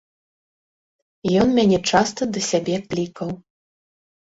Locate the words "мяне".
1.59-1.79